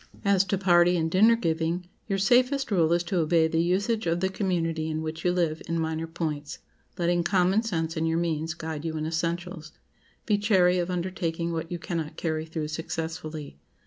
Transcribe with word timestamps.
As 0.25 0.43
to 0.45 0.57
party 0.57 0.97
and 0.97 1.11
dinner 1.11 1.35
giving, 1.35 1.87
your 2.07 2.17
safest 2.17 2.71
rule 2.71 2.91
is 2.91 3.03
to 3.03 3.19
obey 3.19 3.47
the 3.47 3.61
usage 3.61 4.07
of 4.07 4.19
the 4.19 4.29
community 4.29 4.89
in 4.89 5.03
which 5.03 5.23
you 5.23 5.31
live 5.31 5.61
in 5.67 5.79
minor 5.79 6.07
points, 6.07 6.57
letting 6.97 7.21
common 7.21 7.61
sense 7.61 7.95
and 7.95 8.07
your 8.07 8.17
means 8.17 8.55
guide 8.55 8.83
you 8.83 8.97
in 8.97 9.05
essentials. 9.05 9.73
Be 10.25 10.39
chary 10.39 10.79
of 10.79 10.89
undertaking 10.89 11.53
what 11.53 11.71
you 11.71 11.77
cannot 11.77 12.17
carry 12.17 12.47
through 12.47 12.69
successfully. 12.69 13.59